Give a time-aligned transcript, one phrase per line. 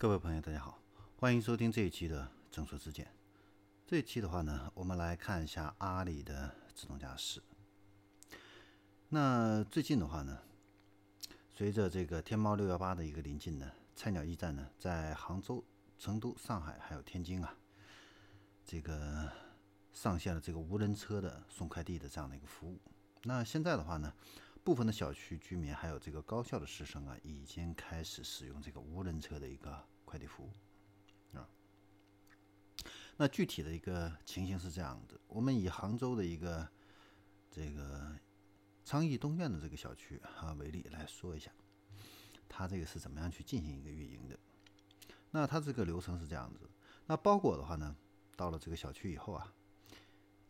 [0.00, 0.78] 各位朋友，大家好，
[1.18, 3.06] 欢迎收听这一期的正说之见。
[3.86, 7.42] 这一期的话呢，我们来看一下阿里的自动驾驶。
[9.10, 10.38] 那最近的话呢，
[11.52, 15.62] 随着这个天猫六幺八的一个临近呢，菜鸟驿站呢，在杭州、
[15.98, 17.54] 成都、上海还有天津啊，
[18.64, 19.30] 这个
[19.92, 22.80] 上线了这个无人车的送快递的这样的一个服务。
[23.24, 24.14] 那现在的话呢，
[24.62, 31.48] 部分的小区居民还有这个高校的师生啊，已经开始使用这个无人车的一个快递服务啊。
[33.16, 36.68] 那具体的一个情形是这样的，我们以杭州的一个
[37.50, 38.14] 这个
[38.84, 41.50] 昌邑东苑的这个小区啊为例来说一下，
[42.48, 44.38] 它这个是怎么样去进行一个运营的？
[45.30, 46.68] 那它这个流程是这样子，
[47.06, 47.96] 那包裹的话呢，
[48.36, 49.54] 到了这个小区以后啊。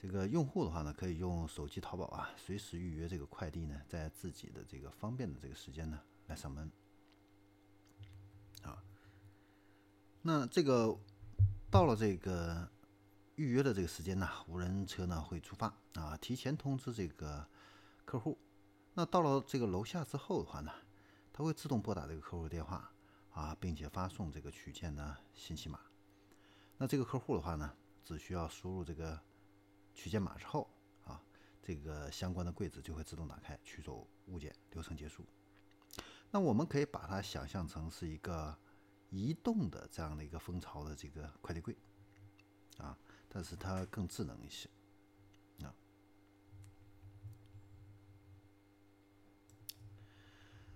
[0.00, 6.70] 这个用户的话呢，可以用手机淘宝啊，随时预约这个快递呢，在自己的这个方便的这个时间呢来上门。
[8.62, 8.80] 啊，
[10.22, 10.96] 那这个
[11.68, 12.70] 到了这个
[13.34, 17.44] 预约的这个时间呢，无人车呢会出发啊，提前通知这个
[18.04, 18.38] 客户。
[18.94, 20.70] 那到了这个楼下之后的话呢，
[21.32, 22.88] 它会自动拨打这个客户电话
[23.32, 25.80] 啊，并且发送这个取件的信息码。
[26.76, 27.74] 那这个客户的话呢，
[28.04, 29.20] 只需要输入这个。
[29.98, 30.70] 取件码之后
[31.04, 31.20] 啊，
[31.60, 35.26] 这个相关的柜子就会自动打开，取走物件，流程结束。
[36.30, 38.56] 那我们可以把它想象成是一个
[39.10, 41.76] 移动的这样的一个蜂巢的这个快递柜
[42.76, 42.96] 啊，
[43.28, 44.70] 但是它更智能一些
[45.64, 45.74] 啊。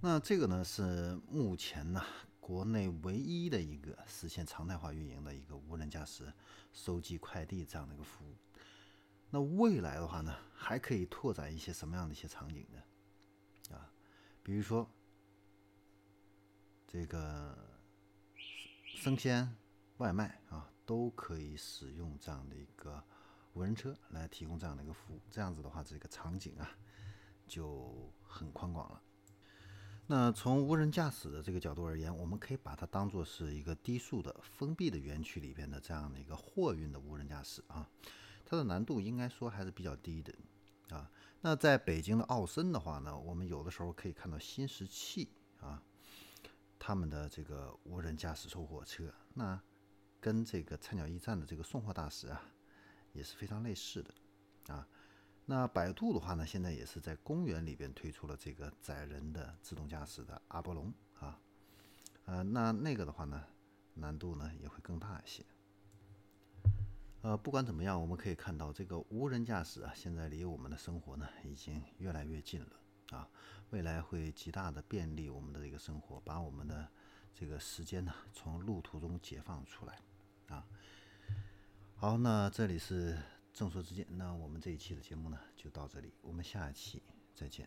[0.00, 2.04] 那这个呢是目前呢
[2.40, 6.32] 国内唯一的一个实现常态化运营的一个无人驾驶
[6.72, 8.34] 收寄快递这样的一个服务。
[9.34, 13.76] 那未来的话呢，还可以拓展一些什么样的一些场景呢？
[13.76, 13.90] 啊，
[14.44, 14.88] 比如说
[16.86, 17.58] 这个
[18.84, 19.52] 生鲜
[19.96, 23.02] 外卖啊，都可以使用这样的一个
[23.54, 25.20] 无人车来提供这样的一个服务。
[25.32, 26.70] 这样子的话，这个场景啊
[27.48, 29.02] 就很宽广了。
[30.06, 37.90] 那从无人驾驶的这个角度而言，我们可以把它当做是一个低速的封闭的园区里边的这样的一个货运的无人驾驶啊。
[38.54, 40.32] 它的难度应该说还是比较低的
[40.90, 41.10] 啊。
[41.40, 45.28] 那在北京的奥森的话呢，我们有的时候可以看到新石器
[45.60, 45.82] 啊，
[46.78, 49.60] 他们的这个无人驾驶收货车，那
[50.20, 52.40] 跟这个菜鸟驿站的这个送货大使啊，
[53.12, 54.14] 也是非常类似的
[54.72, 54.86] 啊。
[55.46, 61.40] 那百度的话呢，现在也是在公园里边推出了这个载人的自动驾驶的阿波龙啊，
[62.26, 63.44] 呃，那那个的话呢，
[63.94, 65.44] 难度呢也会更大一些。
[67.24, 73.26] 呃，不管怎么样，我们可以看到这个无人驾驶啊，现在离我们的生活呢已经越来越近了啊。
[73.70, 76.86] 未来会极大的便利我们的这个生活，把我们的
[77.32, 79.98] 这个时间呢从路途中解放出来
[80.48, 80.66] 啊。
[81.96, 83.18] 好，那这里是
[83.54, 87.02] 正说之间，那我们这一期的节目呢就到这里，我们下一期
[87.34, 87.66] 再见。